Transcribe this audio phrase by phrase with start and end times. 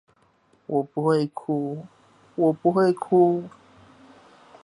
[0.65, 1.85] 我不會哭！
[2.33, 3.43] 我不會哭！